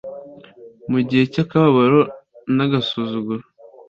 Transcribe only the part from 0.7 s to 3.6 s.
Mu gihe cyakababaro nagasuzuguro